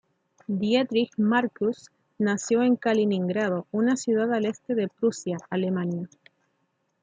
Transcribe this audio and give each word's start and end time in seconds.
Dietrich 0.47 1.13
Marcuse 1.19 1.91
nació 2.17 2.63
en 2.63 2.75
Kaliningrado, 2.75 3.67
una 3.69 3.95
ciudad 3.97 4.33
al 4.33 4.45
este 4.45 4.73
de 4.73 4.87
Prusia, 4.87 5.37
Alemania. 5.51 6.09